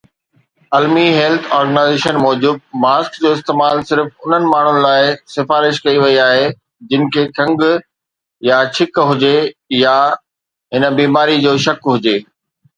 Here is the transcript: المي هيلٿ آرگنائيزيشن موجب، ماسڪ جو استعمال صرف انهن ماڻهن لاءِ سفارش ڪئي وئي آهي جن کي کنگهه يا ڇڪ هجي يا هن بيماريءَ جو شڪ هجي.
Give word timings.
المي 0.77 1.01
هيلٿ 1.17 1.41
آرگنائيزيشن 1.57 2.15
موجب، 2.23 2.55
ماسڪ 2.85 3.19
جو 3.25 3.33
استعمال 3.39 3.81
صرف 3.89 4.07
انهن 4.25 4.47
ماڻهن 4.53 4.79
لاءِ 4.85 5.11
سفارش 5.33 5.81
ڪئي 5.89 6.01
وئي 6.05 6.17
آهي 6.23 6.47
جن 6.95 7.05
کي 7.17 7.27
کنگهه 7.41 7.77
يا 8.49 8.59
ڇڪ 8.79 9.05
هجي 9.11 9.35
يا 9.83 9.93
هن 10.79 10.89
بيماريءَ 11.03 11.39
جو 11.47 11.55
شڪ 11.69 11.95
هجي. 11.95 12.17